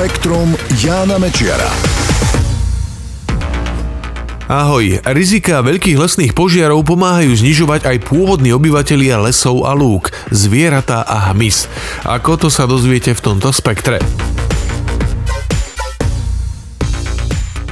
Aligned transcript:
Spektrum 0.00 0.56
Jána 0.80 1.20
Mečiara. 1.20 1.68
Ahoj, 4.48 4.96
rizika 5.12 5.60
veľkých 5.60 6.00
lesných 6.00 6.32
požiarov 6.32 6.88
pomáhajú 6.88 7.36
znižovať 7.36 7.84
aj 7.84 7.96
pôvodní 8.08 8.48
obyvatelia 8.48 9.20
lesov 9.20 9.68
a 9.68 9.76
lúk, 9.76 10.08
zvieratá 10.32 11.04
a 11.04 11.28
hmyz. 11.28 11.68
Ako 12.08 12.40
to 12.40 12.48
sa 12.48 12.64
dozviete 12.64 13.12
v 13.12 13.20
tomto 13.20 13.52
spektre. 13.52 14.00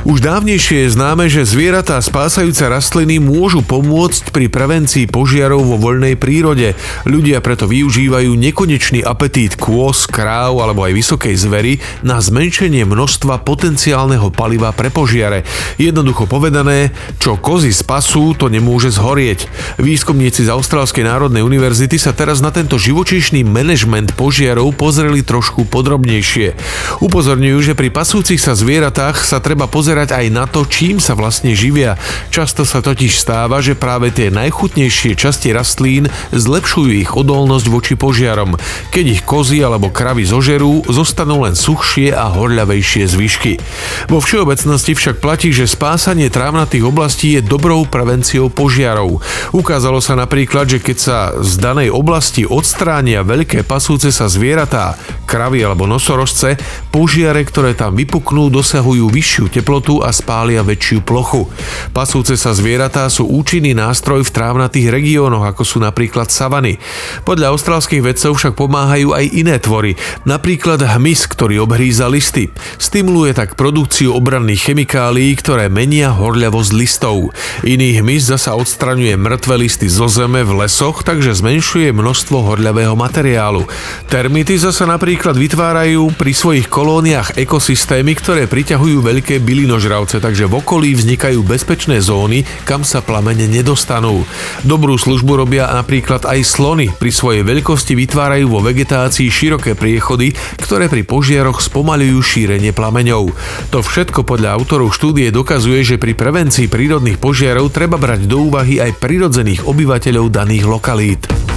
Už 0.09 0.25
dávnejšie 0.25 0.88
je 0.88 0.95
známe, 0.96 1.29
že 1.29 1.45
zvieratá 1.45 2.00
spásajúce 2.00 2.64
rastliny 2.64 3.20
môžu 3.20 3.61
pomôcť 3.61 4.32
pri 4.32 4.48
prevencii 4.48 5.04
požiarov 5.04 5.61
vo 5.68 5.77
voľnej 5.77 6.16
prírode. 6.16 6.73
Ľudia 7.04 7.45
preto 7.45 7.68
využívajú 7.68 8.32
nekonečný 8.32 9.05
apetít 9.05 9.60
kôz, 9.60 10.09
kráv 10.09 10.64
alebo 10.64 10.88
aj 10.88 10.96
vysokej 10.96 11.36
zvery 11.36 11.84
na 12.00 12.24
zmenšenie 12.24 12.88
množstva 12.88 13.45
potenciálneho 13.45 14.33
paliva 14.33 14.73
pre 14.73 14.88
požiare. 14.88 15.45
Jednoducho 15.77 16.25
povedané, 16.25 16.88
čo 17.20 17.36
kozy 17.36 17.69
spasú, 17.69 18.33
to 18.33 18.48
nemôže 18.48 18.88
zhorieť. 18.97 19.45
Výskumníci 19.77 20.48
z 20.48 20.56
Austrálskej 20.56 21.05
národnej 21.05 21.45
univerzity 21.45 22.00
sa 22.00 22.16
teraz 22.16 22.41
na 22.41 22.48
tento 22.48 22.80
živočíšny 22.80 23.45
manažment 23.45 24.16
požiarov 24.16 24.72
pozreli 24.72 25.20
trošku 25.20 25.69
podrobnejšie. 25.69 26.56
Upozorňujú, 27.05 27.59
že 27.61 27.77
pri 27.77 27.92
pasúcich 27.92 28.41
sa 28.41 28.56
zvieratách 28.56 29.20
sa 29.20 29.45
treba 29.45 29.69
pozerať 29.69 29.98
pozerať 29.98 30.15
aj 30.15 30.27
na 30.30 30.47
to, 30.47 30.62
čím 30.62 31.02
sa 31.02 31.19
vlastne 31.19 31.59
živia. 31.59 31.98
Často 32.30 32.62
sa 32.62 32.79
totiž 32.79 33.19
stáva, 33.19 33.59
že 33.59 33.75
práve 33.75 34.15
tie 34.15 34.30
najchutnejšie 34.30 35.19
časti 35.19 35.51
rastlín 35.51 36.06
zlepšujú 36.30 37.02
ich 37.02 37.11
odolnosť 37.19 37.66
voči 37.66 37.98
požiarom. 37.98 38.55
Keď 38.95 39.05
ich 39.11 39.23
kozy 39.27 39.59
alebo 39.59 39.91
kravy 39.91 40.23
zožerú, 40.23 40.87
zostanú 40.87 41.42
len 41.42 41.59
suchšie 41.59 42.15
a 42.15 42.30
horľavejšie 42.30 43.11
zvyšky. 43.11 43.59
Vo 44.06 44.23
všeobecnosti 44.23 44.95
však 44.95 45.19
platí, 45.19 45.51
že 45.51 45.66
spásanie 45.66 46.31
trávnatých 46.31 46.87
oblastí 46.87 47.34
je 47.34 47.42
dobrou 47.42 47.83
prevenciou 47.83 48.55
požiarov. 48.55 49.19
Ukázalo 49.50 49.98
sa 49.98 50.15
napríklad, 50.15 50.70
že 50.70 50.78
keď 50.78 50.97
sa 51.03 51.19
z 51.42 51.59
danej 51.59 51.91
oblasti 51.91 52.47
odstránia 52.47 53.27
veľké 53.27 53.67
pasúce 53.67 54.15
sa 54.15 54.31
zvieratá, 54.31 54.94
kravy 55.29 55.61
alebo 55.61 55.84
nosorožce, 55.84 56.57
požiare, 56.89 57.45
ktoré 57.45 57.77
tam 57.77 57.93
vypuknú, 57.93 58.48
dosahujú 58.48 59.12
vyššiu 59.12 59.53
teplotu 59.53 60.01
a 60.01 60.09
spália 60.09 60.65
väčšiu 60.65 61.05
plochu. 61.05 61.45
Pasúce 61.93 62.41
sa 62.41 62.57
zvieratá 62.57 63.05
sú 63.12 63.29
účinný 63.29 63.77
nástroj 63.77 64.25
v 64.25 64.33
trávnatých 64.33 64.89
regiónoch, 64.89 65.45
ako 65.45 65.62
sú 65.69 65.79
napríklad 65.84 66.33
savany. 66.33 66.81
Podľa 67.29 67.53
austrálskych 67.53 68.01
vedcov 68.01 68.41
však 68.41 68.56
pomáhajú 68.56 69.12
aj 69.12 69.25
iné 69.37 69.61
tvory, 69.61 70.01
napríklad 70.25 70.81
hmyz, 70.81 71.29
ktorý 71.29 71.61
obhríza 71.69 72.09
listy. 72.09 72.49
Stimuluje 72.81 73.37
tak 73.37 73.61
produkciu 73.61 74.17
obranných 74.17 74.73
chemikálií, 74.73 75.37
ktoré 75.37 75.69
menia 75.69 76.09
horľavosť 76.17 76.73
listov. 76.73 77.37
Iný 77.69 78.01
hmyz 78.01 78.33
zasa 78.33 78.56
odstraňuje 78.56 79.21
mŕtve 79.21 79.61
listy 79.61 79.93
zo 79.93 80.09
zeme 80.09 80.41
v 80.41 80.65
lesoch, 80.65 81.05
takže 81.05 81.37
zmenšuje 81.37 81.93
množstvo 81.93 82.55
horľavého 82.55 82.97
materiálu. 82.97 83.69
Termity 84.09 84.56
zasa 84.56 84.87
napríklad 84.87 85.17
vytvárajú 85.22 86.11
pri 86.19 86.33
svojich 86.34 86.66
kolóniách 86.66 87.38
ekosystémy, 87.38 88.19
ktoré 88.19 88.50
priťahujú 88.50 88.98
veľké 89.05 89.38
bylino 89.38 89.69
bylinožravce, 89.69 90.19
takže 90.25 90.48
v 90.48 90.64
okolí 90.64 90.97
vznikajú 90.97 91.44
bezpečné 91.44 92.00
zóny, 92.00 92.42
kam 92.64 92.88
sa 92.88 93.05
plamene 93.05 93.44
nedostanú. 93.47 94.25
Dobrú 94.64 94.97
službu 94.97 95.44
robia 95.44 95.69
napríklad 95.69 96.25
aj 96.25 96.41
slony. 96.42 96.88
Pri 96.88 97.12
svojej 97.12 97.44
veľkosti 97.44 97.92
vytvárajú 97.92 98.48
vo 98.48 98.64
vegetácii 98.64 99.28
široké 99.28 99.77
priechody, 99.77 100.33
ktoré 100.58 100.88
pri 100.88 101.05
požiaroch 101.05 101.60
spomalujú 101.60 102.19
šírenie 102.25 102.72
plameňov. 102.72 103.30
To 103.70 103.78
všetko 103.84 104.25
podľa 104.25 104.56
autorov 104.56 104.91
štúdie 104.97 105.28
dokazuje, 105.28 105.84
že 105.84 106.00
pri 106.00 106.16
prevencii 106.16 106.66
prírodných 106.72 107.20
požiarov 107.20 107.69
treba 107.69 108.00
brať 108.00 108.25
do 108.25 108.48
úvahy 108.48 108.80
aj 108.80 108.98
prirodzených 108.98 109.69
obyvateľov 109.69 110.26
daných 110.32 110.64
lokalít. 110.64 111.47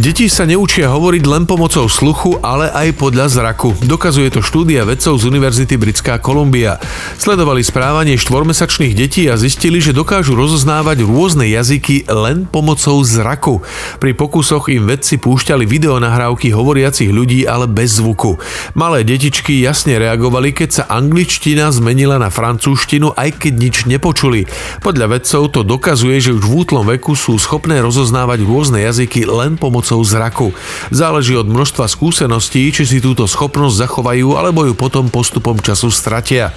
Deti 0.00 0.32
sa 0.32 0.48
neučia 0.48 0.88
hovoriť 0.88 1.28
len 1.28 1.44
pomocou 1.44 1.84
sluchu, 1.84 2.40
ale 2.40 2.72
aj 2.72 2.96
podľa 2.96 3.28
zraku. 3.36 3.76
Dokazuje 3.84 4.32
to 4.32 4.40
štúdia 4.40 4.88
vedcov 4.88 5.20
z 5.20 5.28
Univerzity 5.28 5.76
Britská 5.76 6.16
Kolumbia. 6.16 6.80
Sledovali 7.20 7.60
správanie 7.60 8.16
štvormesačných 8.16 8.96
detí 8.96 9.28
a 9.28 9.36
zistili, 9.36 9.76
že 9.76 9.92
dokážu 9.92 10.32
rozoznávať 10.32 11.04
rôzne 11.04 11.44
jazyky 11.52 12.08
len 12.08 12.48
pomocou 12.48 12.96
zraku. 13.04 13.60
Pri 14.00 14.16
pokusoch 14.16 14.72
im 14.72 14.88
vedci 14.88 15.20
púšťali 15.20 15.68
videonahrávky 15.68 16.48
hovoriacich 16.48 17.12
ľudí, 17.12 17.44
ale 17.44 17.68
bez 17.68 18.00
zvuku. 18.00 18.40
Malé 18.72 19.04
detičky 19.04 19.60
jasne 19.60 20.00
reagovali, 20.00 20.56
keď 20.56 20.68
sa 20.80 20.84
angličtina 20.88 21.68
zmenila 21.76 22.16
na 22.16 22.32
francúzštinu, 22.32 23.20
aj 23.20 23.36
keď 23.36 23.52
nič 23.52 23.76
nepočuli. 23.84 24.48
Podľa 24.80 25.20
vedcov 25.20 25.52
to 25.52 25.60
dokazuje, 25.60 26.24
že 26.24 26.32
už 26.32 26.48
v 26.48 26.56
útlom 26.56 26.88
veku 26.88 27.12
sú 27.12 27.36
schopné 27.36 27.84
rozoznávať 27.84 28.48
rôzne 28.48 28.80
jazyky 28.80 29.28
len 29.28 29.60
pomocou 29.60 29.89
pomocou 29.90 30.06
zraku. 30.06 30.48
Záleží 30.94 31.34
od 31.34 31.50
množstva 31.50 31.90
skúseností, 31.90 32.70
či 32.70 32.86
si 32.86 33.02
túto 33.02 33.26
schopnosť 33.26 33.90
zachovajú 33.90 34.38
alebo 34.38 34.62
ju 34.62 34.74
potom 34.78 35.10
postupom 35.10 35.58
času 35.58 35.90
stratia. 35.90 36.54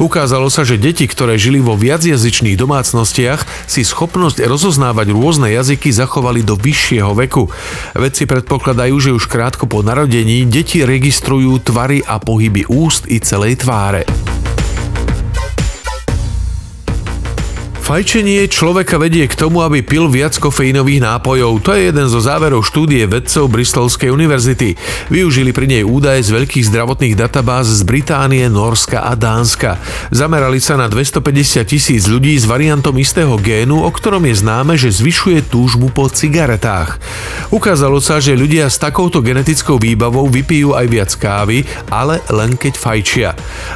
Ukázalo 0.00 0.48
sa, 0.48 0.64
že 0.64 0.80
deti, 0.80 1.04
ktoré 1.04 1.36
žili 1.36 1.60
vo 1.60 1.76
viacjazyčných 1.76 2.56
domácnostiach, 2.56 3.68
si 3.68 3.84
schopnosť 3.84 4.40
rozoznávať 4.48 5.12
rôzne 5.12 5.52
jazyky 5.52 5.92
zachovali 5.92 6.40
do 6.40 6.56
vyššieho 6.56 7.12
veku. 7.12 7.52
Vedci 7.92 8.24
predpokladajú, 8.24 8.96
že 8.96 9.10
už 9.12 9.28
krátko 9.28 9.68
po 9.68 9.84
narodení 9.84 10.48
deti 10.48 10.80
registrujú 10.80 11.60
tvary 11.60 12.00
a 12.00 12.16
pohyby 12.16 12.64
úst 12.72 13.04
i 13.12 13.20
celej 13.20 13.60
tváre. 13.60 14.29
Fajčenie 17.90 18.46
človeka 18.46 19.02
vedie 19.02 19.26
k 19.26 19.34
tomu, 19.34 19.66
aby 19.66 19.82
pil 19.82 20.06
viac 20.06 20.38
kofeínových 20.38 21.02
nápojov. 21.02 21.58
To 21.66 21.74
je 21.74 21.90
jeden 21.90 22.06
zo 22.06 22.22
záverov 22.22 22.62
štúdie 22.62 23.02
vedcov 23.10 23.50
Bristolskej 23.50 24.14
univerzity. 24.14 24.78
Využili 25.10 25.50
pri 25.50 25.66
nej 25.66 25.82
údaje 25.82 26.22
z 26.22 26.38
veľkých 26.38 26.70
zdravotných 26.70 27.18
databáz 27.18 27.66
z 27.66 27.82
Británie, 27.82 28.46
Norska 28.46 29.02
a 29.02 29.18
Dánska. 29.18 29.82
Zamerali 30.14 30.62
sa 30.62 30.78
na 30.78 30.86
250 30.86 31.66
tisíc 31.66 32.06
ľudí 32.06 32.38
s 32.38 32.46
variantom 32.46 32.94
istého 32.94 33.34
génu, 33.42 33.82
o 33.82 33.90
ktorom 33.90 34.22
je 34.22 34.38
známe, 34.38 34.78
že 34.78 34.94
zvyšuje 34.94 35.50
túžbu 35.50 35.90
po 35.90 36.06
cigaretách. 36.06 37.02
Ukázalo 37.50 37.98
sa, 37.98 38.22
že 38.22 38.38
ľudia 38.38 38.70
s 38.70 38.78
takouto 38.78 39.18
genetickou 39.18 39.82
výbavou 39.82 40.30
vypijú 40.30 40.78
aj 40.78 40.86
viac 40.86 41.10
kávy, 41.18 41.66
ale 41.90 42.22
len 42.30 42.54
keď 42.54 42.74
fajčia. 42.78 43.30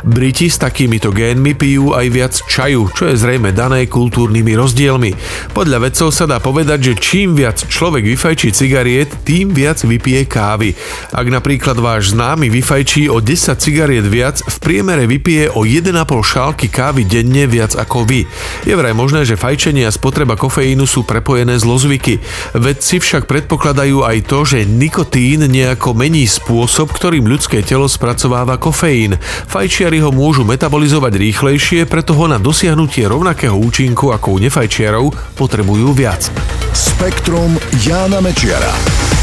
Briti 0.06 0.46
s 0.46 0.62
takýmito 0.62 1.10
génmi 1.10 1.58
pijú 1.58 1.98
aj 1.98 2.06
viac 2.14 2.34
čaju, 2.46 2.94
čo 2.94 3.10
je 3.10 3.18
zrejme 3.18 3.50
dané 3.50 3.90
kultúrnymi 4.04 4.52
rozdielmi. 4.52 5.16
Podľa 5.56 5.88
vedcov 5.88 6.12
sa 6.12 6.28
dá 6.28 6.36
povedať, 6.36 6.92
že 6.92 7.00
čím 7.00 7.32
viac 7.32 7.56
človek 7.56 8.04
vyfajčí 8.04 8.52
cigariet, 8.52 9.08
tým 9.24 9.56
viac 9.56 9.80
vypije 9.80 10.28
kávy. 10.28 10.76
Ak 11.08 11.24
napríklad 11.24 11.80
váš 11.80 12.12
známy 12.12 12.52
vyfajčí 12.52 13.08
o 13.08 13.24
10 13.24 13.56
cigariet 13.56 14.04
viac, 14.04 14.44
v 14.44 14.56
priemere 14.60 15.08
vypije 15.08 15.56
o 15.56 15.64
1,5 15.64 15.96
šálky 16.20 16.68
kávy 16.68 17.08
denne 17.08 17.48
viac 17.48 17.72
ako 17.72 18.04
vy. 18.04 18.28
Je 18.68 18.76
vraj 18.76 18.92
možné, 18.92 19.24
že 19.24 19.40
fajčenie 19.40 19.88
a 19.88 19.94
spotreba 19.94 20.36
kofeínu 20.36 20.84
sú 20.84 21.08
prepojené 21.08 21.56
zlozvyky. 21.56 22.20
Vedci 22.52 23.00
však 23.00 23.24
predpokladajú 23.24 24.04
aj 24.04 24.18
to, 24.28 24.44
že 24.44 24.68
nikotín 24.68 25.48
nejako 25.48 25.96
mení 25.96 26.28
spôsob, 26.28 26.92
ktorým 26.92 27.24
ľudské 27.24 27.64
telo 27.64 27.88
spracováva 27.88 28.60
kofeín. 28.60 29.16
Fajčiari 29.48 30.04
ho 30.04 30.12
môžu 30.12 30.44
metabolizovať 30.44 31.16
rýchlejšie, 31.16 31.88
preto 31.88 32.12
ho 32.12 32.28
na 32.28 32.36
dosiahnutie 32.36 33.08
rovnakého 33.08 33.56
ako 33.94 34.34
u 34.34 34.38
nefajčiarov 34.42 35.06
potrebujú 35.38 35.94
viac. 35.94 36.26
Spektrum 36.74 37.54
Jána 37.86 38.18
Mečiara. 38.18 39.13